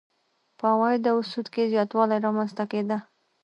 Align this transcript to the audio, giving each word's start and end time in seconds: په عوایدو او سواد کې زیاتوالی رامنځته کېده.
په 0.57 0.65
عوایدو 0.73 1.09
او 1.13 1.19
سواد 1.29 1.47
کې 1.53 1.71
زیاتوالی 1.73 2.17
رامنځته 2.25 2.63
کېده. 2.71 2.97